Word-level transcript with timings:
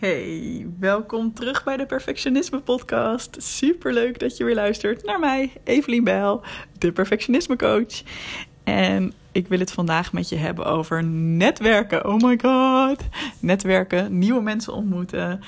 Hey, 0.00 0.66
welkom 0.78 1.32
terug 1.34 1.64
bij 1.64 1.76
de 1.76 1.86
Perfectionisme 1.86 2.60
Podcast. 2.60 3.36
Super 3.38 3.92
leuk 3.92 4.18
dat 4.18 4.36
je 4.36 4.44
weer 4.44 4.54
luistert 4.54 5.04
naar 5.04 5.18
mij, 5.18 5.52
Evelien 5.64 6.04
Bijl, 6.04 6.42
de 6.78 6.92
Perfectionisme 6.92 7.56
Coach. 7.56 8.02
En 8.64 9.12
ik 9.32 9.48
wil 9.48 9.58
het 9.58 9.72
vandaag 9.72 10.12
met 10.12 10.28
je 10.28 10.36
hebben 10.36 10.64
over 10.64 11.04
netwerken. 11.04 12.06
Oh 12.06 12.20
my 12.20 12.38
god. 12.42 13.02
Netwerken, 13.40 14.18
nieuwe 14.18 14.42
mensen 14.42 14.72
ontmoeten. 14.72 15.40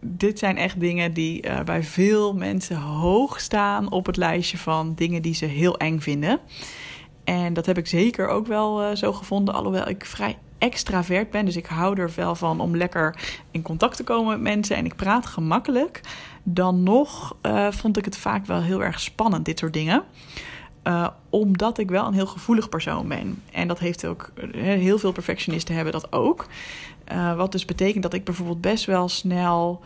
Dit 0.00 0.38
zijn 0.38 0.56
echt 0.56 0.80
dingen 0.80 1.12
die 1.12 1.46
uh, 1.46 1.60
bij 1.60 1.82
veel 1.82 2.34
mensen 2.34 2.76
hoog 2.76 3.40
staan 3.40 3.90
op 3.90 4.06
het 4.06 4.16
lijstje 4.16 4.58
van 4.58 4.94
dingen 4.94 5.22
die 5.22 5.34
ze 5.34 5.44
heel 5.44 5.76
eng 5.76 5.98
vinden. 5.98 6.40
En 7.24 7.52
dat 7.52 7.66
heb 7.66 7.78
ik 7.78 7.86
zeker 7.86 8.28
ook 8.28 8.46
wel 8.46 8.82
uh, 8.82 8.96
zo 8.96 9.12
gevonden, 9.12 9.54
alhoewel 9.54 9.88
ik 9.88 10.04
vrij 10.04 10.38
extravert 10.64 11.30
ben. 11.30 11.44
Dus 11.44 11.56
ik 11.56 11.66
hou 11.66 12.00
er 12.00 12.10
wel 12.16 12.34
van 12.34 12.60
om 12.60 12.76
lekker 12.76 13.16
in 13.50 13.62
contact 13.62 13.96
te 13.96 14.04
komen 14.04 14.28
met 14.28 14.40
mensen 14.40 14.76
en 14.76 14.84
ik 14.84 14.96
praat 14.96 15.26
gemakkelijk. 15.26 16.00
Dan 16.42 16.82
nog 16.82 17.36
uh, 17.42 17.70
vond 17.70 17.96
ik 17.96 18.04
het 18.04 18.16
vaak 18.16 18.46
wel 18.46 18.60
heel 18.60 18.82
erg 18.82 19.00
spannend, 19.00 19.44
dit 19.44 19.58
soort 19.58 19.72
dingen. 19.72 20.02
Uh, 20.84 21.08
omdat 21.30 21.78
ik 21.78 21.90
wel 21.90 22.06
een 22.06 22.14
heel 22.14 22.26
gevoelig 22.26 22.68
persoon 22.68 23.08
ben. 23.08 23.42
En 23.52 23.68
dat 23.68 23.78
heeft 23.78 24.06
ook 24.06 24.32
heel 24.52 24.98
veel 24.98 25.12
perfectionisten 25.12 25.74
hebben 25.74 25.92
dat 25.92 26.12
ook. 26.12 26.46
Wat 27.36 27.52
dus 27.52 27.64
betekent 27.64 28.02
dat 28.02 28.14
ik 28.14 28.24
bijvoorbeeld 28.24 28.60
best 28.60 28.84
wel 28.84 29.08
snel 29.08 29.80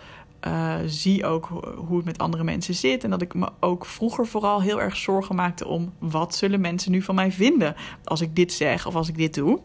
zie 0.86 1.26
ook 1.26 1.46
hoe 1.76 1.96
het 1.96 2.04
met 2.04 2.18
andere 2.18 2.44
mensen 2.44 2.74
zit. 2.74 3.04
En 3.04 3.10
dat 3.10 3.22
ik 3.22 3.34
me 3.34 3.48
ook 3.60 3.86
vroeger 3.86 4.26
vooral 4.26 4.62
heel 4.62 4.80
erg 4.80 4.96
zorgen 4.96 5.34
maakte 5.34 5.66
om 5.66 5.92
wat 5.98 6.34
zullen 6.34 6.60
mensen 6.60 6.92
nu 6.92 7.02
van 7.02 7.14
mij 7.14 7.32
vinden 7.32 7.74
als 8.04 8.20
ik 8.20 8.36
dit 8.36 8.52
zeg 8.52 8.86
of 8.86 8.94
als 8.94 9.08
ik 9.08 9.16
dit 9.16 9.34
doe. 9.34 9.60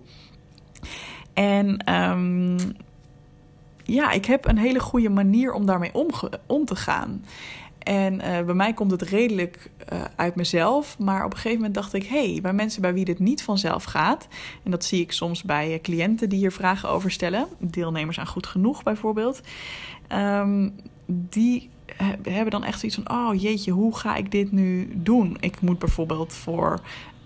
En 1.34 1.94
um, 1.94 2.58
ja, 3.84 4.12
ik 4.12 4.26
heb 4.26 4.48
een 4.48 4.58
hele 4.58 4.80
goede 4.80 5.10
manier 5.10 5.54
om 5.54 5.66
daarmee 5.66 5.92
om, 6.48 6.66
te 6.66 6.76
gaan. 6.76 7.26
En 7.80 8.14
uh, 8.14 8.22
bij 8.22 8.54
mij 8.54 8.74
komt 8.74 8.92
het 8.92 9.02
redelijk 9.02 9.70
uh, 9.94 10.02
uit 10.16 10.36
mezelf. 10.36 11.00
Maar 11.00 11.26
op 11.26 11.32
een 11.32 11.38
gegeven 11.38 11.58
moment 11.58 11.76
dacht 11.76 11.94
ik: 11.94 12.06
hé, 12.06 12.32
hey, 12.32 12.42
bij 12.42 12.54
mensen 12.54 12.82
bij 12.82 12.94
wie 12.94 13.06
dit 13.06 13.20
niet 13.20 13.44
vanzelf 13.44 13.84
gaat. 13.84 14.28
En 14.64 14.72
dat 14.72 14.86
zie 14.86 15.02
ik 15.02 15.12
soms 15.12 15.44
bij 15.44 15.80
cliënten 15.82 16.30
die 16.30 16.40
hier 16.40 16.52
vragen 16.52 16.90
over 16.90 17.12
stellen. 17.12 17.48
Deelnemers 17.60 18.20
aan 18.20 18.28
goed 18.28 18.48
genoeg 18.48 18.84
bijvoorbeeld. 18.84 19.42
Um, 20.14 20.76
die 21.06 21.70
hebben 22.22 22.52
dan 22.52 22.64
echt 22.64 22.80
zoiets 22.80 23.00
van: 23.04 23.18
oh 23.18 23.42
jeetje, 23.42 23.72
hoe 23.72 23.98
ga 23.98 24.16
ik 24.16 24.32
dit 24.32 24.52
nu 24.52 24.92
doen? 24.96 25.38
Ik 25.40 25.62
moet 25.62 25.80
bijvoorbeeld 25.80 26.34
voor. 26.34 26.80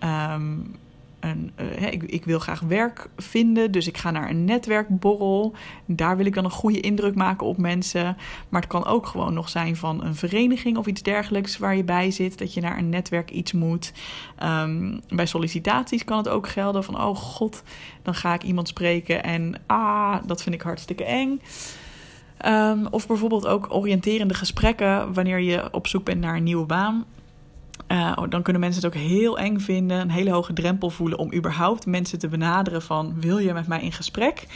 Um, 0.04 0.76
uh, 1.26 1.92
ik, 1.92 2.04
ik, 2.04 2.26
wil 2.26 2.40
graag 2.40 2.60
werk 2.60 3.10
vinden, 3.18 3.72
dus 3.72 3.88
ik 3.88 3.98
ga 3.98 4.12
naar 4.12 4.30
een 4.30 4.46
netwerkborrel. 4.46 5.54
Daar 5.86 6.18
wil 6.18 6.26
ik 6.26 6.34
dan 6.34 6.44
een 6.44 6.52
goede 6.52 6.80
indruk 6.80 7.16
maken 7.16 7.48
op 7.48 7.58
mensen. 7.58 8.18
Maar 8.50 8.62
het 8.62 8.70
kan 8.70 8.86
ook 8.86 9.06
gewoon 9.06 9.34
nog 9.34 9.50
zijn 9.50 9.76
van 9.76 10.04
een 10.04 10.16
vereniging 10.16 10.78
of 10.78 10.86
iets 10.86 11.02
dergelijks 11.02 11.58
waar 11.58 11.76
je 11.76 11.84
bij 11.84 12.12
zit, 12.12 12.38
dat 12.38 12.54
je 12.54 12.62
naar 12.62 12.78
een 12.78 12.90
netwerk 12.90 13.32
iets 13.32 13.52
moet. 13.52 13.94
Um, 14.44 15.02
bij 15.10 15.26
sollicitaties 15.26 16.04
kan 16.04 16.18
het 16.18 16.28
ook 16.28 16.48
gelden 16.48 16.84
van, 16.84 17.02
oh 17.02 17.16
god, 17.16 17.64
dan 18.02 18.16
ga 18.16 18.34
ik 18.34 18.44
iemand 18.44 18.68
spreken 18.68 19.24
en 19.24 19.62
ah, 19.66 20.16
dat 20.26 20.44
vind 20.44 20.56
ik 20.56 20.62
hartstikke 20.62 21.04
eng. 21.04 21.42
Um, 22.46 22.88
of 22.88 23.08
bijvoorbeeld 23.08 23.48
ook 23.48 23.74
oriënterende 23.74 24.34
gesprekken 24.34 25.14
wanneer 25.14 25.40
je 25.40 25.74
op 25.74 25.88
zoek 25.88 26.06
bent 26.06 26.22
naar 26.22 26.36
een 26.36 26.44
nieuwe 26.44 26.66
baan. 26.66 27.06
Uh, 27.88 28.18
dan 28.30 28.42
kunnen 28.42 28.62
mensen 28.62 28.84
het 28.84 28.96
ook 28.96 29.02
heel 29.02 29.38
eng 29.38 29.60
vinden, 29.60 30.00
een 30.00 30.10
hele 30.10 30.32
hoge 30.32 30.54
drempel 30.54 30.90
voelen 30.90 31.18
om 31.18 31.34
überhaupt 31.34 31.86
mensen 31.86 32.20
te 32.20 32.28
benaderen 32.28 32.82
van 32.82 33.14
wil 33.20 33.38
je 33.38 33.54
met 33.54 33.68
mij 33.68 33.82
in 33.82 33.92
gesprek? 33.92 34.48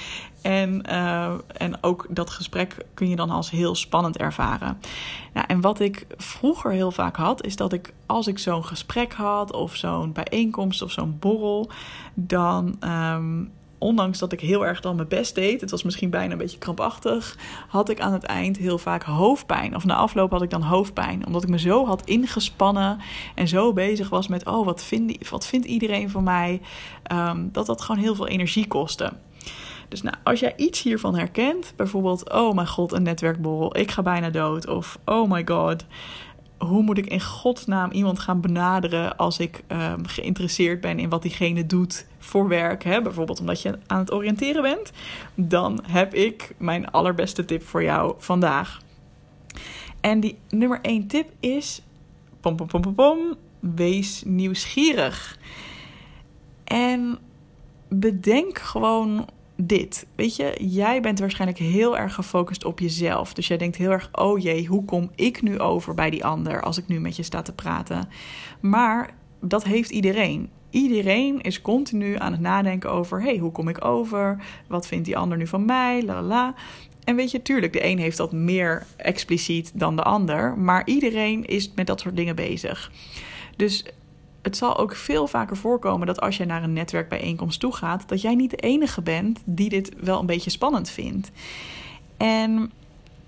En, 0.41 0.83
uh, 0.89 1.31
en 1.57 1.83
ook 1.83 2.05
dat 2.09 2.29
gesprek 2.29 2.85
kun 2.93 3.09
je 3.09 3.15
dan 3.15 3.29
als 3.29 3.49
heel 3.51 3.75
spannend 3.75 4.17
ervaren. 4.17 4.77
Nou, 5.33 5.45
en 5.47 5.61
wat 5.61 5.79
ik 5.79 6.05
vroeger 6.17 6.71
heel 6.71 6.91
vaak 6.91 7.15
had, 7.15 7.45
is 7.45 7.55
dat 7.55 7.73
ik 7.73 7.93
als 8.05 8.27
ik 8.27 8.39
zo'n 8.39 8.65
gesprek 8.65 9.13
had 9.13 9.53
of 9.53 9.75
zo'n 9.75 10.11
bijeenkomst 10.11 10.81
of 10.81 10.91
zo'n 10.91 11.17
borrel, 11.19 11.69
dan 12.13 12.77
um, 12.83 13.51
ondanks 13.81 14.19
dat 14.19 14.31
ik 14.31 14.39
heel 14.39 14.65
erg 14.65 14.81
dan 14.81 14.95
mijn 14.95 15.07
best 15.07 15.35
deed, 15.35 15.61
het 15.61 15.71
was 15.71 15.83
misschien 15.83 16.09
bijna 16.09 16.31
een 16.31 16.37
beetje 16.37 16.57
krampachtig, 16.57 17.37
had 17.67 17.89
ik 17.89 17.99
aan 17.99 18.13
het 18.13 18.23
eind 18.23 18.57
heel 18.57 18.77
vaak 18.77 19.03
hoofdpijn. 19.03 19.75
Of 19.75 19.85
na 19.85 19.95
afloop 19.95 20.31
had 20.31 20.41
ik 20.41 20.49
dan 20.49 20.61
hoofdpijn, 20.61 21.25
omdat 21.25 21.43
ik 21.43 21.49
me 21.49 21.59
zo 21.59 21.85
had 21.85 22.05
ingespannen 22.05 22.99
en 23.35 23.47
zo 23.47 23.73
bezig 23.73 24.09
was 24.09 24.27
met, 24.27 24.45
oh, 24.45 24.65
wat, 24.65 24.83
vind, 24.83 25.29
wat 25.29 25.47
vindt 25.47 25.65
iedereen 25.65 26.09
van 26.09 26.23
mij, 26.23 26.61
um, 27.11 27.49
dat 27.51 27.65
dat 27.65 27.81
gewoon 27.81 28.01
heel 28.01 28.15
veel 28.15 28.27
energie 28.27 28.67
kostte. 28.67 29.13
Dus 29.87 30.01
nou, 30.01 30.15
als 30.23 30.39
jij 30.39 30.53
iets 30.57 30.81
hiervan 30.81 31.15
herkent, 31.15 31.73
bijvoorbeeld, 31.75 32.33
oh 32.33 32.53
mijn 32.53 32.67
god, 32.67 32.91
een 32.91 33.03
netwerkborrel, 33.03 33.77
ik 33.77 33.91
ga 33.91 34.01
bijna 34.01 34.29
dood, 34.29 34.67
of 34.67 34.99
oh 35.05 35.31
my 35.31 35.41
god, 35.45 35.85
hoe 36.67 36.83
moet 36.83 36.97
ik 36.97 37.05
in 37.05 37.21
godsnaam 37.21 37.91
iemand 37.91 38.19
gaan 38.19 38.41
benaderen 38.41 39.17
als 39.17 39.39
ik 39.39 39.63
um, 39.67 40.07
geïnteresseerd 40.07 40.81
ben 40.81 40.99
in 40.99 41.09
wat 41.09 41.21
diegene 41.21 41.65
doet 41.65 42.05
voor 42.19 42.47
werk, 42.47 42.83
hè? 42.83 43.01
bijvoorbeeld 43.01 43.39
omdat 43.39 43.61
je 43.61 43.79
aan 43.87 43.99
het 43.99 44.11
oriënteren 44.11 44.61
bent, 44.61 44.91
dan 45.35 45.83
heb 45.87 46.13
ik 46.13 46.55
mijn 46.57 46.91
allerbeste 46.91 47.45
tip 47.45 47.63
voor 47.63 47.83
jou 47.83 48.15
vandaag. 48.17 48.81
En 50.01 50.19
die 50.19 50.37
nummer 50.49 50.79
1 50.81 51.07
tip 51.07 51.29
is: 51.39 51.81
pom, 52.39 52.55
pom, 52.55 52.67
pom, 52.67 52.81
pom, 52.81 52.95
pom, 52.95 53.35
wees 53.59 54.23
nieuwsgierig. 54.25 55.37
En 56.63 57.19
bedenk 57.87 58.59
gewoon 58.59 59.27
dit. 59.65 60.07
Weet 60.15 60.35
je, 60.35 60.57
jij 60.59 61.01
bent 61.01 61.19
waarschijnlijk 61.19 61.59
heel 61.59 61.97
erg 61.97 62.13
gefocust 62.13 62.65
op 62.65 62.79
jezelf. 62.79 63.33
Dus 63.33 63.47
jij 63.47 63.57
denkt 63.57 63.75
heel 63.75 63.91
erg: 63.91 64.09
oh 64.11 64.39
jee, 64.39 64.65
hoe 64.65 64.85
kom 64.85 65.11
ik 65.15 65.41
nu 65.41 65.59
over 65.59 65.93
bij 65.93 66.09
die 66.09 66.25
ander 66.25 66.61
als 66.61 66.77
ik 66.77 66.87
nu 66.87 66.99
met 66.99 67.15
je 67.15 67.23
sta 67.23 67.41
te 67.41 67.53
praten? 67.53 68.09
Maar 68.59 69.13
dat 69.41 69.63
heeft 69.63 69.89
iedereen. 69.89 70.49
Iedereen 70.69 71.41
is 71.41 71.61
continu 71.61 72.15
aan 72.17 72.31
het 72.31 72.41
nadenken 72.41 72.91
over: 72.91 73.21
hey, 73.21 73.37
hoe 73.37 73.51
kom 73.51 73.67
ik 73.67 73.85
over? 73.85 74.43
Wat 74.67 74.87
vindt 74.87 75.05
die 75.05 75.17
ander 75.17 75.37
nu 75.37 75.47
van 75.47 75.65
mij? 75.65 76.03
La 76.03 76.21
la. 76.21 76.53
En 77.03 77.15
weet 77.15 77.31
je, 77.31 77.41
tuurlijk, 77.41 77.73
de 77.73 77.85
een 77.85 77.99
heeft 77.99 78.17
dat 78.17 78.31
meer 78.31 78.85
expliciet 78.97 79.71
dan 79.73 79.95
de 79.95 80.03
ander, 80.03 80.57
maar 80.57 80.85
iedereen 80.85 81.45
is 81.45 81.71
met 81.75 81.87
dat 81.87 81.99
soort 81.99 82.15
dingen 82.15 82.35
bezig. 82.35 82.91
Dus 83.55 83.85
het 84.41 84.57
zal 84.57 84.77
ook 84.77 84.95
veel 84.95 85.27
vaker 85.27 85.57
voorkomen 85.57 86.07
dat 86.07 86.21
als 86.21 86.37
je 86.37 86.45
naar 86.45 86.63
een 86.63 86.73
netwerkbijeenkomst 86.73 87.59
toe 87.59 87.75
gaat, 87.75 88.09
dat 88.09 88.21
jij 88.21 88.35
niet 88.35 88.49
de 88.49 88.57
enige 88.57 89.01
bent 89.01 89.41
die 89.45 89.69
dit 89.69 89.91
wel 89.99 90.19
een 90.19 90.25
beetje 90.25 90.49
spannend 90.49 90.89
vindt. 90.89 91.31
En 92.17 92.71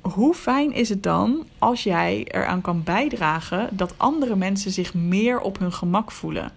hoe 0.01 0.33
fijn 0.33 0.73
is 0.73 0.89
het 0.89 1.03
dan 1.03 1.45
als 1.57 1.83
jij 1.83 2.25
eraan 2.27 2.61
kan 2.61 2.83
bijdragen 2.83 3.69
dat 3.71 3.93
andere 3.97 4.35
mensen 4.35 4.71
zich 4.71 4.93
meer 4.93 5.39
op 5.39 5.59
hun 5.59 5.73
gemak 5.73 6.11
voelen? 6.11 6.51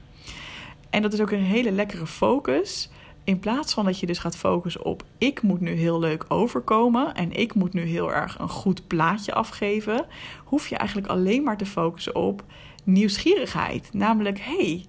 En 0.91 1.03
dat 1.03 1.12
is 1.12 1.21
ook 1.21 1.31
een 1.31 1.39
hele 1.39 1.71
lekkere 1.71 2.06
focus. 2.06 2.91
In 3.25 3.39
plaats 3.39 3.75
van 3.75 3.84
dat 3.84 4.00
je 4.00 4.06
dus 4.06 4.19
gaat 4.19 4.37
focussen 4.37 4.84
op 4.84 5.05
ik 5.19 5.43
moet 5.43 5.61
nu 5.61 5.71
heel 5.71 5.99
leuk 5.99 6.25
overkomen 6.28 7.15
en 7.15 7.33
ik 7.33 7.55
moet 7.55 7.72
nu 7.72 7.83
heel 7.83 8.12
erg 8.12 8.39
een 8.39 8.49
goed 8.49 8.87
plaatje 8.87 9.34
afgeven, 9.34 10.06
hoef 10.45 10.69
je 10.69 10.77
eigenlijk 10.77 11.09
alleen 11.09 11.43
maar 11.43 11.56
te 11.56 11.66
focussen 11.66 12.15
op 12.15 12.45
nieuwsgierigheid. 12.87 13.89
Namelijk, 13.93 14.39
hey, 14.41 14.85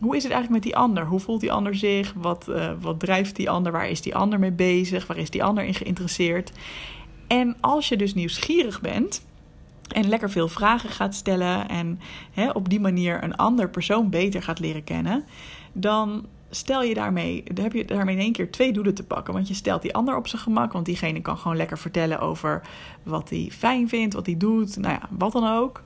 hoe 0.00 0.16
is 0.16 0.22
het 0.22 0.32
eigenlijk 0.32 0.64
met 0.64 0.72
die 0.72 0.76
ander? 0.76 1.06
Hoe 1.06 1.20
voelt 1.20 1.40
die 1.40 1.52
ander 1.52 1.74
zich? 1.74 2.12
Wat, 2.16 2.46
uh, 2.48 2.72
wat 2.80 3.00
drijft 3.00 3.36
die 3.36 3.50
ander? 3.50 3.72
Waar 3.72 3.88
is 3.88 4.02
die 4.02 4.14
ander 4.14 4.38
mee 4.38 4.52
bezig? 4.52 5.06
Waar 5.06 5.18
is 5.18 5.30
die 5.30 5.44
ander 5.44 5.64
in 5.64 5.74
geïnteresseerd? 5.74 6.52
En 7.26 7.56
als 7.60 7.88
je 7.88 7.96
dus 7.96 8.14
nieuwsgierig 8.14 8.80
bent 8.80 9.26
en 9.88 10.08
lekker 10.08 10.30
veel 10.30 10.48
vragen 10.48 10.90
gaat 10.90 11.14
stellen 11.14 11.68
en 11.68 12.00
hè, 12.32 12.50
op 12.50 12.68
die 12.68 12.80
manier 12.80 13.24
een 13.24 13.36
ander 13.36 13.70
persoon 13.70 14.10
beter 14.10 14.42
gaat 14.42 14.58
leren 14.58 14.84
kennen, 14.84 15.24
dan 15.72 16.26
stel 16.50 16.82
je 16.82 16.94
daarmee, 16.94 17.42
heb 17.54 17.72
je 17.72 17.84
daarmee 17.84 18.14
in 18.14 18.20
één 18.20 18.32
keer 18.32 18.50
twee 18.50 18.72
doelen 18.72 18.94
te 18.94 19.06
pakken. 19.06 19.34
Want 19.34 19.48
je 19.48 19.54
stelt 19.54 19.82
die 19.82 19.94
ander 19.94 20.16
op 20.16 20.28
zijn 20.28 20.42
gemak, 20.42 20.72
want 20.72 20.84
diegene 20.84 21.20
kan 21.20 21.38
gewoon 21.38 21.56
lekker 21.56 21.78
vertellen 21.78 22.20
over 22.20 22.62
wat 23.02 23.30
hij 23.30 23.48
fijn 23.52 23.88
vindt, 23.88 24.14
wat 24.14 24.26
hij 24.26 24.36
doet, 24.36 24.76
nou 24.76 24.94
ja, 24.94 25.08
wat 25.10 25.32
dan 25.32 25.48
ook. 25.48 25.82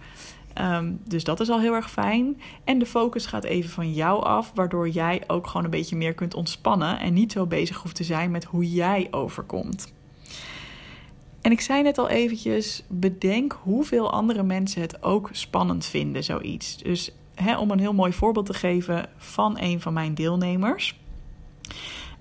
Um, 0.60 1.00
dus 1.04 1.24
dat 1.24 1.40
is 1.40 1.50
al 1.50 1.60
heel 1.60 1.74
erg 1.74 1.90
fijn. 1.90 2.40
En 2.64 2.78
de 2.78 2.86
focus 2.86 3.26
gaat 3.26 3.44
even 3.44 3.70
van 3.70 3.92
jou 3.92 4.24
af, 4.24 4.52
waardoor 4.54 4.88
jij 4.88 5.22
ook 5.26 5.46
gewoon 5.46 5.64
een 5.64 5.70
beetje 5.70 5.96
meer 5.96 6.14
kunt 6.14 6.34
ontspannen 6.34 7.00
en 7.00 7.12
niet 7.12 7.32
zo 7.32 7.46
bezig 7.46 7.76
hoeft 7.76 7.96
te 7.96 8.04
zijn 8.04 8.30
met 8.30 8.44
hoe 8.44 8.70
jij 8.72 9.08
overkomt. 9.10 9.92
En 11.40 11.50
ik 11.50 11.60
zei 11.60 11.82
net 11.82 11.98
al 11.98 12.08
eventjes, 12.08 12.84
bedenk 12.88 13.58
hoeveel 13.62 14.12
andere 14.12 14.42
mensen 14.42 14.80
het 14.80 15.02
ook 15.02 15.28
spannend 15.32 15.84
vinden, 15.86 16.24
zoiets. 16.24 16.76
Dus 16.76 17.14
om 17.58 17.70
een 17.70 17.78
heel 17.78 17.94
mooi 17.94 18.12
voorbeeld 18.12 18.46
te 18.46 18.54
geven 18.54 19.08
van 19.16 19.56
een 19.60 19.80
van 19.80 19.92
mijn 19.92 20.14
deelnemers. 20.14 20.98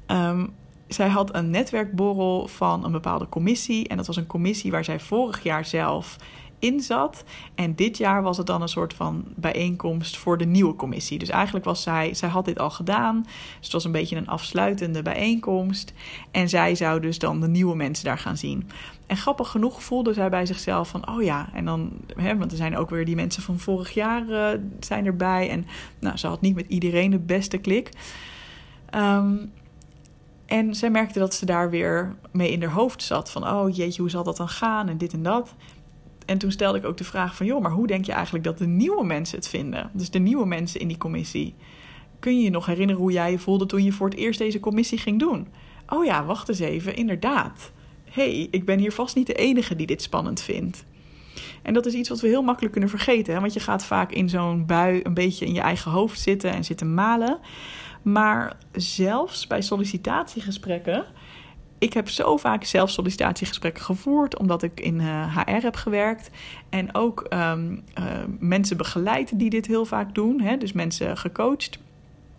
Um, 0.08 0.54
zij 0.88 1.08
had 1.08 1.36
een 1.36 1.50
netwerkborrel 1.50 2.48
van 2.48 2.86
een 2.86 2.92
bepaalde 2.92 3.30
commissie. 3.30 3.88
En 3.88 3.98
dat 3.98 4.08
was 4.08 4.16
een 4.16 4.28
commissie 4.28 4.72
waar 4.72 4.84
zij 4.84 5.00
vorig 5.00 5.44
jaar 5.44 5.66
zelf 5.66 6.18
in 6.64 6.80
zat. 6.80 7.24
En 7.56 7.76
dit 7.76 7.98
jaar 7.98 8.22
was 8.22 8.38
het 8.38 8.48
dan 8.48 8.62
een 8.62 8.68
soort 8.68 8.94
van 8.94 9.24
bijeenkomst 9.36 10.18
voor 10.18 10.38
de 10.38 10.46
nieuwe 10.46 10.76
commissie. 10.76 11.20
Dus 11.20 11.30
eigenlijk 11.30 11.66
was 11.66 11.82
zij, 11.82 12.14
zij 12.14 12.30
had 12.30 12.46
dit 12.46 12.60
al 12.60 12.70
gedaan. 12.70 13.22
Dus 13.22 13.62
het 13.62 13.72
was 13.72 13.84
een 13.84 13.92
beetje 13.92 14.16
een 14.16 14.28
afsluitende 14.28 15.02
bijeenkomst. 15.02 15.94
En 16.32 16.50
zij 16.50 16.76
zou 16.76 17.00
dus 17.00 17.20
dan 17.20 17.40
de 17.40 17.48
nieuwe 17.48 17.76
mensen 17.76 18.06
daar 18.06 18.18
gaan 18.18 18.38
zien. 18.38 18.70
En 19.08 19.18
grappig 19.18 19.50
genoeg 19.50 19.84
voelde 19.84 20.14
zij 20.14 20.30
bij 20.30 20.46
zichzelf 20.46 20.90
van, 20.90 21.10
oh 21.10 21.24
ja, 21.24 21.50
en 21.54 21.66
dan, 21.66 21.92
hè, 22.16 22.38
want 22.38 22.52
er 22.52 22.58
zijn 22.58 22.78
ook 22.78 22.90
weer 22.90 23.06
die 23.06 23.16
mensen 23.16 23.44
van 23.44 23.60
vorig 23.60 23.94
jaar 23.94 24.28
uh, 24.28 24.48
zijn 24.80 25.06
erbij. 25.06 25.50
En 25.50 25.66
nou, 26.00 26.18
ze 26.18 26.28
had 26.28 26.42
niet 26.42 26.56
met 26.56 26.66
iedereen 26.68 27.12
de 27.12 27.20
beste 27.20 27.58
klik. 27.58 27.90
Um, 28.96 29.52
en 30.46 30.76
zij 30.76 30.90
merkte 30.90 31.20
dat 31.20 31.34
ze 31.34 31.46
daar 31.46 31.70
weer 31.70 32.16
mee 32.32 32.52
in 32.52 32.62
haar 32.62 32.72
hoofd 32.72 33.04
zat. 33.04 33.32
Van, 33.32 33.48
oh 33.48 33.76
jeetje, 33.76 34.02
hoe 34.02 34.10
zal 34.10 34.24
dat 34.24 34.38
dan 34.38 34.50
gaan 34.50 34.90
en 34.90 34.98
dit 34.98 35.14
en 35.14 35.24
dat. 35.24 35.56
En 36.26 36.38
toen 36.38 36.52
stelde 36.52 36.78
ik 36.78 36.86
ook 36.86 36.98
de 36.98 37.04
vraag 37.04 37.36
van, 37.36 37.46
joh, 37.46 37.62
maar 37.62 37.72
hoe 37.72 37.88
denk 37.88 38.06
je 38.06 38.12
eigenlijk 38.12 38.44
dat 38.44 38.58
de 38.58 38.68
nieuwe 38.68 39.06
mensen 39.06 39.38
het 39.38 39.48
vinden? 39.48 39.90
Dus 39.94 40.10
de 40.10 40.20
nieuwe 40.20 40.46
mensen 40.46 40.80
in 40.80 40.88
die 40.88 40.98
commissie. 40.98 41.56
Kun 42.20 42.38
je 42.38 42.44
je 42.44 42.50
nog 42.50 42.66
herinneren 42.66 43.02
hoe 43.02 43.12
jij 43.12 43.32
je 43.32 43.40
voelde 43.40 43.66
toen 43.66 43.84
je 43.84 43.92
voor 43.92 44.10
het 44.10 44.18
eerst 44.18 44.40
deze 44.40 44.60
commissie 44.60 44.98
ging 44.98 45.20
doen? 45.20 45.48
Oh 45.88 46.06
ja, 46.06 46.26
wacht 46.26 46.50
eens 46.50 46.60
even, 46.60 46.96
inderdaad. 46.96 47.72
hey, 48.12 48.48
ik 48.52 48.66
ben 48.66 48.80
hier 48.80 48.92
vast 48.92 49.16
niet 49.16 49.28
de 49.28 49.34
enige 49.34 49.76
die 49.76 49.88
dit 49.88 50.02
spannend 50.02 50.42
vindt. 50.42 50.86
En 51.62 51.74
dat 51.74 51.86
is 51.86 51.94
iets 51.94 52.10
wat 52.10 52.22
we 52.22 52.28
heel 52.28 52.42
makkelijk 52.42 52.72
kunnen 52.72 52.90
vergeten. 52.90 53.34
Hè? 53.34 53.40
Want 53.40 53.54
je 53.54 53.60
gaat 53.60 53.86
vaak 53.86 54.12
in 54.12 54.30
zo'n 54.30 54.66
bui 54.66 55.00
een 55.04 55.14
beetje 55.14 55.46
in 55.46 55.54
je 55.54 55.62
eigen 55.62 55.92
hoofd 55.92 56.20
zitten 56.20 56.52
en 56.52 56.64
zitten 56.64 56.94
malen. 56.94 57.40
Maar 58.02 58.58
zelfs 58.72 59.48
bij 59.48 59.62
sollicitatiegesprekken. 59.62 61.06
Ik 61.84 61.94
heb 61.94 62.10
zo 62.10 62.38
vaak 62.38 62.64
zelf 62.64 62.90
sollicitatiegesprekken 62.90 63.84
gevoerd, 63.84 64.38
omdat 64.38 64.64
ik 64.64 64.80
in 64.80 65.00
HR 65.00 65.40
eh, 65.40 65.64
heb 65.64 65.76
gewerkt. 65.76 66.30
En 66.70 66.96
ook 66.96 67.26
um, 67.30 67.84
uh, 68.00 68.06
mensen 68.40 68.78
begeleid 68.78 69.40
die 69.40 69.50
dit 69.50 69.68
heel 69.68 69.86
vaak 69.86 70.16
doen. 70.16 70.42
Hè? 70.42 70.58
Dus 70.58 70.72
mensen 70.72 71.18
gecoacht 71.18 71.80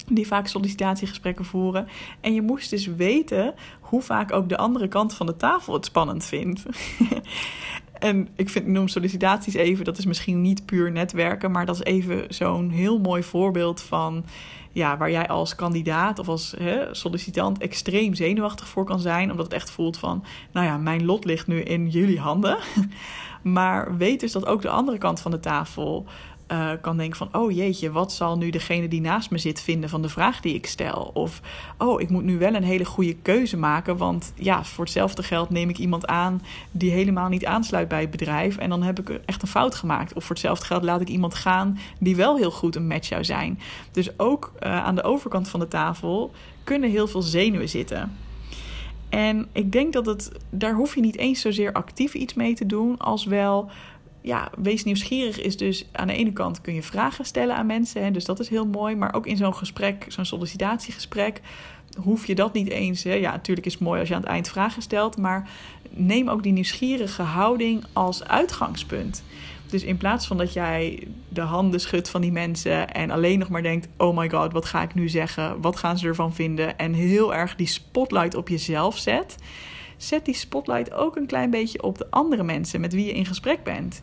die 0.06 0.26
vaak 0.26 0.46
sollicitatiegesprekken 0.46 1.44
voeren. 1.44 1.88
En 2.20 2.34
je 2.34 2.42
moest 2.42 2.70
dus 2.70 2.86
weten 2.86 3.54
hoe 3.80 4.02
vaak 4.02 4.32
ook 4.32 4.48
de 4.48 4.56
andere 4.56 4.88
kant 4.88 5.14
van 5.14 5.26
de 5.26 5.36
tafel 5.36 5.74
het 5.74 5.84
spannend 5.84 6.24
vindt. 6.24 6.62
en 7.98 8.28
ik, 8.36 8.50
vind, 8.50 8.66
noem 8.66 8.88
sollicitaties 8.88 9.54
even, 9.54 9.84
dat 9.84 9.98
is 9.98 10.06
misschien 10.06 10.40
niet 10.40 10.66
puur 10.66 10.92
netwerken, 10.92 11.50
maar 11.50 11.66
dat 11.66 11.74
is 11.74 11.82
even 11.82 12.24
zo'n 12.28 12.70
heel 12.70 12.98
mooi 12.98 13.22
voorbeeld 13.22 13.80
van 13.80 14.24
ja, 14.74 14.96
waar 14.96 15.10
jij 15.10 15.28
als 15.28 15.54
kandidaat 15.54 16.18
of 16.18 16.28
als 16.28 16.54
hè, 16.58 16.94
sollicitant 16.94 17.58
extreem 17.58 18.14
zenuwachtig 18.14 18.68
voor 18.68 18.84
kan 18.84 19.00
zijn. 19.00 19.30
Omdat 19.30 19.44
het 19.44 19.54
echt 19.54 19.70
voelt 19.70 19.96
van, 19.96 20.24
nou 20.52 20.66
ja, 20.66 20.76
mijn 20.76 21.04
lot 21.04 21.24
ligt 21.24 21.46
nu 21.46 21.60
in 21.60 21.88
jullie 21.88 22.20
handen. 22.20 22.58
maar 23.42 23.96
weet 23.96 24.20
dus 24.20 24.32
dat 24.32 24.46
ook 24.46 24.62
de 24.62 24.68
andere 24.68 24.98
kant 24.98 25.20
van 25.20 25.30
de 25.30 25.40
tafel 25.40 26.06
uh, 26.52 26.70
kan 26.80 26.96
denken 26.96 27.16
van... 27.16 27.28
oh 27.32 27.50
jeetje, 27.50 27.92
wat 27.92 28.12
zal 28.12 28.38
nu 28.38 28.50
degene 28.50 28.88
die 28.88 29.00
naast 29.00 29.30
me 29.30 29.38
zit 29.38 29.60
vinden 29.60 29.88
van 29.88 30.02
de 30.02 30.08
vraag 30.08 30.40
die 30.40 30.54
ik 30.54 30.66
stel? 30.66 31.10
Of, 31.14 31.40
oh, 31.78 32.00
ik 32.00 32.10
moet 32.10 32.24
nu 32.24 32.38
wel 32.38 32.54
een 32.54 32.62
hele 32.62 32.84
goede 32.84 33.14
keuze 33.14 33.56
maken... 33.56 33.96
want 33.96 34.32
ja, 34.36 34.64
voor 34.64 34.84
hetzelfde 34.84 35.22
geld 35.22 35.50
neem 35.50 35.68
ik 35.68 35.78
iemand 35.78 36.06
aan... 36.06 36.42
die 36.70 36.90
helemaal 36.90 37.28
niet 37.28 37.44
aansluit 37.44 37.88
bij 37.88 38.00
het 38.00 38.10
bedrijf... 38.10 38.56
en 38.56 38.68
dan 38.68 38.82
heb 38.82 38.98
ik 38.98 39.20
echt 39.26 39.42
een 39.42 39.48
fout 39.48 39.74
gemaakt. 39.74 40.14
Of 40.14 40.24
voor 40.24 40.34
hetzelfde 40.34 40.66
geld 40.66 40.82
laat 40.82 41.00
ik 41.00 41.08
iemand 41.08 41.34
gaan... 41.34 41.78
die 41.98 42.16
wel 42.16 42.36
heel 42.36 42.50
goed 42.50 42.76
een 42.76 42.86
match 42.86 43.06
zou 43.06 43.24
zijn. 43.24 43.58
Dus 43.92 44.18
ook 44.18 44.52
uh, 44.62 44.84
aan 44.84 44.94
de 44.94 45.02
overkant 45.02 45.48
van 45.48 45.60
de 45.60 45.68
tafel 45.68 46.32
kunnen 46.64 46.90
heel 46.90 47.06
veel 47.06 47.22
zenuwen 47.22 47.68
zitten... 47.68 48.12
En 49.14 49.48
ik 49.52 49.72
denk 49.72 49.92
dat 49.92 50.06
het, 50.06 50.32
daar 50.50 50.74
hoef 50.74 50.94
je 50.94 51.00
niet 51.00 51.16
eens 51.16 51.40
zozeer 51.40 51.72
actief 51.72 52.14
iets 52.14 52.34
mee 52.34 52.54
te 52.54 52.66
doen, 52.66 52.98
als 52.98 53.24
wel 53.24 53.70
ja, 54.24 54.50
wees 54.56 54.84
nieuwsgierig 54.84 55.40
is 55.40 55.56
dus 55.56 55.86
aan 55.92 56.06
de 56.06 56.14
ene 56.14 56.32
kant 56.32 56.60
kun 56.60 56.74
je 56.74 56.82
vragen 56.82 57.24
stellen 57.24 57.56
aan 57.56 57.66
mensen. 57.66 58.04
Hè, 58.04 58.10
dus 58.10 58.24
dat 58.24 58.40
is 58.40 58.48
heel 58.48 58.66
mooi. 58.66 58.96
Maar 58.96 59.14
ook 59.14 59.26
in 59.26 59.36
zo'n 59.36 59.54
gesprek, 59.54 60.04
zo'n 60.08 60.24
sollicitatiegesprek, 60.24 61.40
hoef 62.02 62.26
je 62.26 62.34
dat 62.34 62.52
niet 62.52 62.68
eens. 62.68 63.02
Hè. 63.02 63.12
Ja, 63.12 63.30
natuurlijk 63.30 63.66
is 63.66 63.72
het 63.72 63.82
mooi 63.82 64.00
als 64.00 64.08
je 64.08 64.14
aan 64.14 64.20
het 64.20 64.30
eind 64.30 64.48
vragen 64.48 64.82
stelt. 64.82 65.16
Maar 65.16 65.48
neem 65.90 66.28
ook 66.28 66.42
die 66.42 66.52
nieuwsgierige 66.52 67.22
houding 67.22 67.84
als 67.92 68.24
uitgangspunt. 68.24 69.24
Dus 69.66 69.82
in 69.82 69.96
plaats 69.96 70.26
van 70.26 70.36
dat 70.36 70.52
jij 70.52 71.08
de 71.28 71.40
handen 71.40 71.80
schudt 71.80 72.10
van 72.10 72.20
die 72.20 72.32
mensen 72.32 72.92
en 72.94 73.10
alleen 73.10 73.38
nog 73.38 73.48
maar 73.48 73.62
denkt: 73.62 73.88
oh 73.96 74.16
my 74.16 74.30
god, 74.30 74.52
wat 74.52 74.64
ga 74.64 74.82
ik 74.82 74.94
nu 74.94 75.08
zeggen? 75.08 75.60
Wat 75.60 75.76
gaan 75.76 75.98
ze 75.98 76.06
ervan 76.06 76.34
vinden? 76.34 76.78
En 76.78 76.92
heel 76.92 77.34
erg 77.34 77.56
die 77.56 77.66
spotlight 77.66 78.34
op 78.34 78.48
jezelf 78.48 78.98
zet. 78.98 79.36
Zet 79.96 80.24
die 80.24 80.34
spotlight 80.34 80.92
ook 80.92 81.16
een 81.16 81.26
klein 81.26 81.50
beetje 81.50 81.82
op 81.82 81.98
de 81.98 82.06
andere 82.10 82.42
mensen 82.42 82.80
met 82.80 82.92
wie 82.92 83.06
je 83.06 83.12
in 83.12 83.26
gesprek 83.26 83.62
bent. 83.62 84.02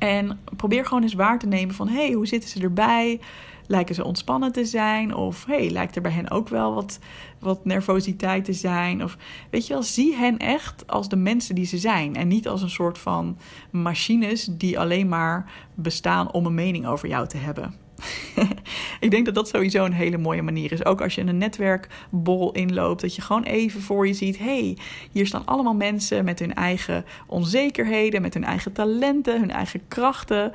En 0.00 0.40
probeer 0.56 0.86
gewoon 0.86 1.02
eens 1.02 1.14
waar 1.14 1.38
te 1.38 1.46
nemen 1.46 1.74
van... 1.74 1.88
hey, 1.88 2.12
hoe 2.12 2.26
zitten 2.26 2.50
ze 2.50 2.60
erbij? 2.60 3.20
Lijken 3.66 3.94
ze 3.94 4.04
ontspannen 4.04 4.52
te 4.52 4.64
zijn? 4.64 5.14
Of 5.14 5.44
hey, 5.44 5.70
lijkt 5.70 5.96
er 5.96 6.02
bij 6.02 6.10
hen 6.10 6.30
ook 6.30 6.48
wel 6.48 6.74
wat, 6.74 6.98
wat 7.38 7.64
nervositeit 7.64 8.44
te 8.44 8.52
zijn? 8.52 9.04
Of 9.04 9.16
weet 9.50 9.66
je 9.66 9.72
wel, 9.72 9.82
zie 9.82 10.14
hen 10.14 10.38
echt 10.38 10.86
als 10.86 11.08
de 11.08 11.16
mensen 11.16 11.54
die 11.54 11.66
ze 11.66 11.78
zijn. 11.78 12.16
En 12.16 12.28
niet 12.28 12.48
als 12.48 12.62
een 12.62 12.70
soort 12.70 12.98
van 12.98 13.38
machines 13.70 14.44
die 14.44 14.78
alleen 14.78 15.08
maar 15.08 15.52
bestaan 15.74 16.32
om 16.32 16.46
een 16.46 16.54
mening 16.54 16.86
over 16.86 17.08
jou 17.08 17.28
te 17.28 17.36
hebben. 17.36 17.74
ik 19.00 19.10
denk 19.10 19.24
dat 19.24 19.34
dat 19.34 19.48
sowieso 19.48 19.84
een 19.84 19.92
hele 19.92 20.18
mooie 20.18 20.42
manier 20.42 20.72
is. 20.72 20.84
Ook 20.84 21.00
als 21.00 21.14
je 21.14 21.20
een 21.20 21.38
netwerkbol 21.38 22.52
inloopt, 22.52 23.00
dat 23.00 23.14
je 23.14 23.22
gewoon 23.22 23.42
even 23.42 23.80
voor 23.80 24.06
je 24.06 24.14
ziet: 24.14 24.38
hey, 24.38 24.76
hier 25.12 25.26
staan 25.26 25.46
allemaal 25.46 25.74
mensen 25.74 26.24
met 26.24 26.38
hun 26.38 26.54
eigen 26.54 27.04
onzekerheden, 27.26 28.22
met 28.22 28.34
hun 28.34 28.44
eigen 28.44 28.72
talenten, 28.72 29.40
hun 29.40 29.50
eigen 29.50 29.80
krachten, 29.88 30.52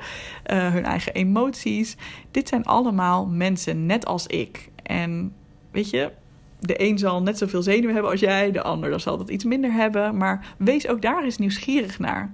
uh, 0.50 0.72
hun 0.72 0.84
eigen 0.84 1.14
emoties. 1.14 1.96
Dit 2.30 2.48
zijn 2.48 2.64
allemaal 2.64 3.26
mensen 3.26 3.86
net 3.86 4.06
als 4.06 4.26
ik. 4.26 4.70
En 4.82 5.32
weet 5.70 5.90
je, 5.90 6.10
de 6.66 6.82
een 6.82 6.98
zal 6.98 7.22
net 7.22 7.38
zoveel 7.38 7.62
zenuwen 7.62 7.92
hebben 7.92 8.10
als 8.10 8.20
jij, 8.20 8.50
de 8.50 8.62
ander 8.62 9.00
zal 9.00 9.18
dat 9.18 9.30
iets 9.30 9.44
minder 9.44 9.72
hebben. 9.72 10.16
Maar 10.16 10.54
wees 10.56 10.88
ook 10.88 11.02
daar 11.02 11.24
eens 11.24 11.38
nieuwsgierig 11.38 11.98
naar 11.98 12.32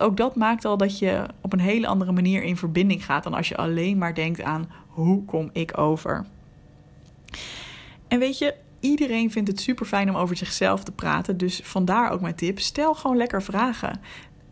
ook 0.00 0.16
dat 0.16 0.36
maakt 0.36 0.64
al 0.64 0.76
dat 0.76 0.98
je 0.98 1.26
op 1.40 1.52
een 1.52 1.60
hele 1.60 1.86
andere 1.86 2.12
manier 2.12 2.42
in 2.42 2.56
verbinding 2.56 3.04
gaat 3.04 3.24
dan 3.24 3.34
als 3.34 3.48
je 3.48 3.56
alleen 3.56 3.98
maar 3.98 4.14
denkt 4.14 4.42
aan 4.42 4.70
hoe 4.86 5.24
kom 5.24 5.50
ik 5.52 5.78
over. 5.78 6.26
En 8.08 8.18
weet 8.18 8.38
je, 8.38 8.54
iedereen 8.80 9.30
vindt 9.30 9.48
het 9.48 9.60
super 9.60 9.86
fijn 9.86 10.08
om 10.08 10.16
over 10.16 10.36
zichzelf 10.36 10.84
te 10.84 10.92
praten. 10.92 11.36
Dus 11.36 11.60
vandaar 11.64 12.10
ook 12.10 12.20
mijn 12.20 12.34
tip: 12.34 12.58
stel 12.58 12.94
gewoon 12.94 13.16
lekker 13.16 13.42
vragen. 13.42 14.00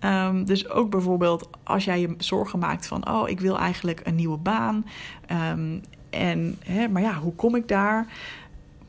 Um, 0.01 0.45
dus 0.45 0.69
ook 0.69 0.91
bijvoorbeeld 0.91 1.49
als 1.63 1.85
jij 1.85 2.01
je 2.01 2.15
zorgen 2.19 2.59
maakt 2.59 2.87
van: 2.87 3.09
oh, 3.09 3.29
ik 3.29 3.41
wil 3.41 3.59
eigenlijk 3.59 4.01
een 4.05 4.15
nieuwe 4.15 4.39
baan. 4.39 4.87
Um, 5.53 5.81
en, 6.11 6.59
hè, 6.65 6.89
maar 6.89 7.03
ja, 7.03 7.15
hoe 7.15 7.35
kom 7.35 7.55
ik 7.55 7.69
daar? 7.69 8.07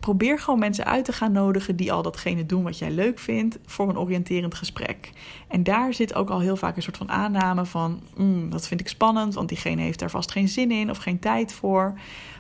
Probeer 0.06 0.40
gewoon 0.40 0.60
mensen 0.60 0.86
uit 0.86 1.06
te 1.06 1.14
gaan 1.14 1.32
nodigen 1.32 1.76
die 1.76 1.92
al 1.92 2.02
datgene 2.02 2.46
doen 2.46 2.64
wat 2.64 2.78
jij 2.78 2.92
leuk 2.92 3.20
vindt 3.20 3.58
voor 3.66 3.90
een 3.90 3.98
oriënterend 3.98 4.56
gesprek. 4.56 5.12
En 5.48 5.64
daar 5.64 5.94
zit 5.94 6.16
ook 6.16 6.30
al 6.30 6.40
heel 6.40 6.56
vaak 6.56 6.76
een 6.76 6.82
soort 6.82 6.98
van 6.98 7.12
aanname 7.12 7.66
van 7.66 8.02
mm, 8.16 8.50
dat 8.50 8.68
vind 8.68 8.80
ik 8.80 8.88
spannend, 8.88 9.34
want 9.34 9.50
diegene 9.50 9.82
heeft 9.82 10.00
daar 10.00 10.10
vast 10.10 10.32
geen 10.32 10.48
zin 10.48 10.72
in 10.72 10.90
of 10.90 10.98
geen 10.98 11.20
tijd 11.20 11.54
voor. 11.54 11.94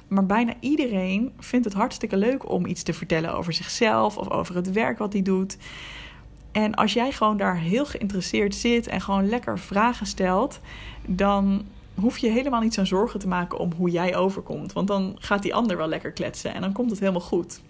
Maar 0.07 0.25
bijna 0.25 0.53
iedereen 0.59 1.31
vindt 1.39 1.65
het 1.65 1.73
hartstikke 1.73 2.17
leuk 2.17 2.49
om 2.49 2.65
iets 2.65 2.83
te 2.83 2.93
vertellen 2.93 3.33
over 3.33 3.53
zichzelf 3.53 4.17
of 4.17 4.29
over 4.29 4.55
het 4.55 4.71
werk 4.71 4.97
wat 4.97 5.13
hij 5.13 5.21
doet. 5.21 5.57
En 6.51 6.75
als 6.75 6.93
jij 6.93 7.11
gewoon 7.11 7.37
daar 7.37 7.57
heel 7.57 7.85
geïnteresseerd 7.85 8.55
zit 8.55 8.87
en 8.87 9.01
gewoon 9.01 9.29
lekker 9.29 9.59
vragen 9.59 10.05
stelt, 10.05 10.59
dan 11.05 11.65
hoef 11.95 12.17
je 12.17 12.29
helemaal 12.29 12.61
niet 12.61 12.73
zo'n 12.73 12.85
zorgen 12.85 13.19
te 13.19 13.27
maken 13.27 13.57
om 13.57 13.71
hoe 13.77 13.89
jij 13.89 14.15
overkomt. 14.15 14.73
Want 14.73 14.87
dan 14.87 15.15
gaat 15.19 15.41
die 15.41 15.55
ander 15.55 15.77
wel 15.77 15.87
lekker 15.87 16.11
kletsen 16.11 16.53
en 16.53 16.61
dan 16.61 16.71
komt 16.71 16.89
het 16.89 16.99
helemaal 16.99 17.21
goed. 17.21 17.61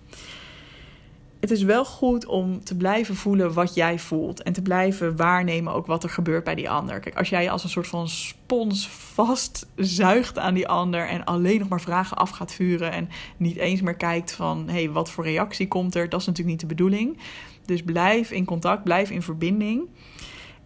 Het 1.45 1.53
is 1.53 1.63
wel 1.63 1.85
goed 1.85 2.25
om 2.25 2.63
te 2.63 2.75
blijven 2.75 3.15
voelen 3.15 3.53
wat 3.53 3.73
jij 3.73 3.99
voelt. 3.99 4.43
En 4.43 4.53
te 4.53 4.61
blijven 4.61 5.15
waarnemen 5.15 5.73
ook 5.73 5.85
wat 5.85 6.03
er 6.03 6.09
gebeurt 6.09 6.43
bij 6.43 6.55
die 6.55 6.69
ander. 6.69 6.99
Kijk, 6.99 7.17
als 7.17 7.29
jij 7.29 7.51
als 7.51 7.63
een 7.63 7.69
soort 7.69 7.87
van 7.87 8.09
spons 8.09 8.87
vastzuigt 8.89 10.37
aan 10.37 10.53
die 10.53 10.67
ander. 10.67 11.07
En 11.07 11.23
alleen 11.23 11.59
nog 11.59 11.67
maar 11.67 11.81
vragen 11.81 12.17
af 12.17 12.29
gaat 12.29 12.53
vuren. 12.53 12.91
En 12.91 13.09
niet 13.37 13.55
eens 13.55 13.81
meer 13.81 13.95
kijkt 13.95 14.31
van 14.31 14.63
hé, 14.67 14.73
hey, 14.73 14.89
wat 14.89 15.09
voor 15.09 15.23
reactie 15.23 15.67
komt 15.67 15.95
er. 15.95 16.09
Dat 16.09 16.19
is 16.19 16.25
natuurlijk 16.25 16.51
niet 16.51 16.69
de 16.69 16.75
bedoeling. 16.75 17.17
Dus 17.65 17.83
blijf 17.83 18.31
in 18.31 18.45
contact, 18.45 18.83
blijf 18.83 19.09
in 19.09 19.21
verbinding. 19.21 19.87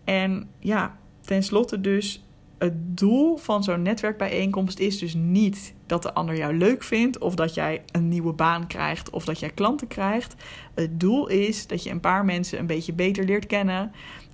En 0.04 0.50
ja, 0.60 0.98
tenslotte 1.22 1.82
dus 1.82 2.24
het 2.60 2.98
doel 2.98 3.38
van 3.38 3.64
zo'n 3.64 3.82
netwerkbijeenkomst 3.82 4.80
is 4.80 5.00
dus 5.00 5.14
niet 5.14 5.74
dat 5.86 6.04
de 6.04 6.14
ander 6.14 6.38
jou 6.38 6.58
leuk 6.58 6.84
vindt 6.84 7.18
of 7.18 7.36
dat 7.36 7.54
jij 7.54 7.84
een 7.92 8.08
nieuwe 8.08 8.34
baan 8.34 8.68
krijgt 8.68 9.10
of 9.10 9.26
dat 9.26 9.40
jij 9.40 9.50
klanten 9.50 9.88
krijgt. 9.88 10.36
Het 10.74 11.00
doel 11.00 11.28
is 11.28 11.68
dat 11.68 11.84
je 11.84 11.90
een 11.90 12.00
paar 12.00 12.26
mensen 12.26 12.60
een 12.60 12.66
beetje 12.66 12.94
beter 12.94 13.26
leert 13.26 13.46
kennen 13.46 13.92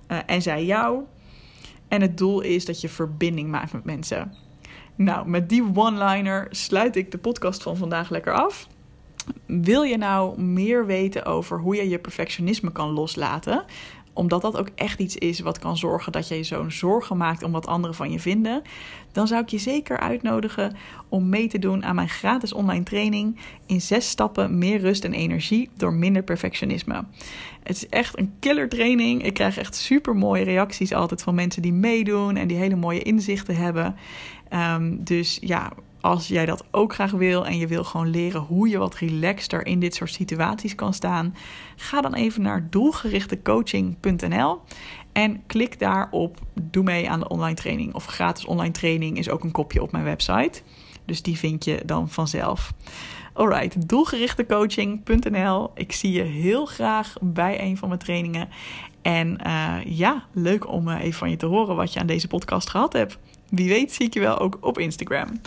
uh, 0.08 0.18
en 0.26 0.42
zij 0.42 0.64
jou. 0.64 1.02
En 1.88 2.00
het 2.00 2.18
doel 2.18 2.40
is 2.40 2.64
dat 2.64 2.80
je 2.80 2.88
verbinding 2.88 3.48
maakt 3.48 3.72
met 3.72 3.84
mensen. 3.84 4.34
Nou, 4.96 5.28
met 5.28 5.48
die 5.48 5.64
one-liner 5.74 6.46
sluit 6.50 6.96
ik 6.96 7.10
de 7.10 7.18
podcast 7.18 7.62
van 7.62 7.76
vandaag 7.76 8.10
lekker 8.10 8.32
af. 8.32 8.68
Wil 9.46 9.82
je 9.82 9.96
nou 9.96 10.40
meer 10.40 10.86
weten 10.86 11.24
over 11.24 11.58
hoe 11.58 11.76
je 11.76 11.88
je 11.88 11.98
perfectionisme 11.98 12.72
kan 12.72 12.90
loslaten? 12.90 13.64
Omdat 14.16 14.42
dat 14.42 14.56
ook 14.56 14.68
echt 14.74 15.00
iets 15.00 15.16
is 15.16 15.40
wat 15.40 15.58
kan 15.58 15.76
zorgen 15.76 16.12
dat 16.12 16.28
je 16.28 16.34
je 16.34 16.42
zo'n 16.42 16.70
zorgen 16.70 17.16
maakt 17.16 17.42
om 17.42 17.52
wat 17.52 17.66
anderen 17.66 17.96
van 17.96 18.10
je 18.10 18.20
vinden, 18.20 18.62
dan 19.12 19.26
zou 19.26 19.42
ik 19.42 19.48
je 19.48 19.58
zeker 19.58 19.98
uitnodigen 19.98 20.76
om 21.08 21.28
mee 21.28 21.48
te 21.48 21.58
doen 21.58 21.84
aan 21.84 21.94
mijn 21.94 22.08
gratis 22.08 22.52
online 22.52 22.82
training 22.82 23.38
in 23.66 23.80
zes 23.80 24.08
stappen 24.08 24.58
meer 24.58 24.80
rust 24.80 25.04
en 25.04 25.12
energie 25.12 25.70
door 25.76 25.92
minder 25.92 26.22
perfectionisme. 26.22 27.04
Het 27.62 27.76
is 27.76 27.88
echt 27.88 28.18
een 28.18 28.32
killer 28.40 28.68
training. 28.68 29.24
Ik 29.24 29.34
krijg 29.34 29.58
echt 29.58 29.74
super 29.74 30.16
mooie 30.16 30.44
reacties 30.44 30.92
altijd 30.92 31.22
van 31.22 31.34
mensen 31.34 31.62
die 31.62 31.72
meedoen 31.72 32.36
en 32.36 32.48
die 32.48 32.56
hele 32.56 32.76
mooie 32.76 33.02
inzichten 33.02 33.56
hebben. 33.56 33.96
Ehm, 34.48 34.96
dus 34.98 35.38
ja, 35.40 35.72
als 36.06 36.28
jij 36.28 36.46
dat 36.46 36.64
ook 36.70 36.94
graag 36.94 37.10
wil 37.10 37.46
en 37.46 37.58
je 37.58 37.66
wil 37.66 37.84
gewoon 37.84 38.10
leren 38.10 38.40
hoe 38.40 38.68
je 38.68 38.78
wat 38.78 38.94
relaxter 38.94 39.66
in 39.66 39.80
dit 39.80 39.94
soort 39.94 40.12
situaties 40.12 40.74
kan 40.74 40.94
staan, 40.94 41.34
ga 41.76 42.00
dan 42.00 42.14
even 42.14 42.42
naar 42.42 42.66
doelgerichtecoaching.nl 42.70 44.60
en 45.12 45.42
klik 45.46 45.78
daarop 45.78 46.38
Doe 46.62 46.84
mee 46.84 47.10
aan 47.10 47.20
de 47.20 47.28
online 47.28 47.54
training. 47.54 47.94
Of 47.94 48.06
gratis 48.06 48.44
online 48.44 48.72
training 48.72 49.18
is 49.18 49.28
ook 49.28 49.44
een 49.44 49.50
kopje 49.50 49.82
op 49.82 49.92
mijn 49.92 50.04
website. 50.04 50.62
Dus 51.04 51.22
die 51.22 51.38
vind 51.38 51.64
je 51.64 51.82
dan 51.84 52.08
vanzelf. 52.08 52.72
Alright, 53.32 53.88
doelgerichtecoaching.nl. 53.88 55.70
Ik 55.74 55.92
zie 55.92 56.12
je 56.12 56.22
heel 56.22 56.66
graag 56.66 57.14
bij 57.20 57.60
een 57.62 57.76
van 57.76 57.88
mijn 57.88 58.00
trainingen. 58.00 58.48
En 59.02 59.38
uh, 59.46 59.74
ja, 59.84 60.24
leuk 60.32 60.68
om 60.68 60.88
uh, 60.88 61.00
even 61.00 61.18
van 61.18 61.30
je 61.30 61.36
te 61.36 61.46
horen 61.46 61.76
wat 61.76 61.92
je 61.92 62.00
aan 62.00 62.06
deze 62.06 62.28
podcast 62.28 62.70
gehad 62.70 62.92
hebt. 62.92 63.18
Wie 63.48 63.68
weet 63.68 63.92
zie 63.92 64.06
ik 64.06 64.14
je 64.14 64.20
wel 64.20 64.38
ook 64.38 64.58
op 64.60 64.78
Instagram. 64.78 65.40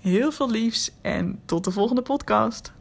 Heel 0.00 0.32
veel 0.32 0.50
liefs 0.50 0.90
en 1.02 1.40
tot 1.44 1.64
de 1.64 1.70
volgende 1.70 2.02
podcast. 2.02 2.72